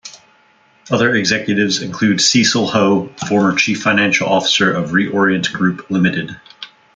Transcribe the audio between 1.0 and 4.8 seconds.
executives include Cecil Ho, former Chief Financial Officer